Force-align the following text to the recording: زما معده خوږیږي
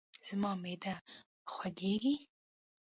زما 0.27 0.51
معده 0.63 0.95
خوږیږي 1.51 2.15